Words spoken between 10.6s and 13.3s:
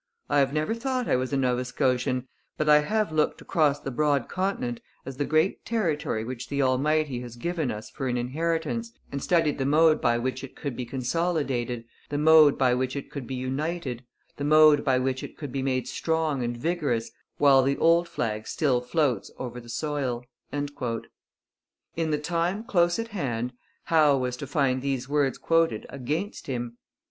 be consolidated, the mode by which it could